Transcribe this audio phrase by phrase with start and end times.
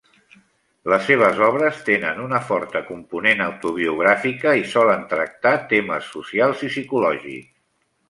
[0.93, 7.59] Les seves obres tenen una forta component autobiogràfica i solen tractar temes socials i psicològics.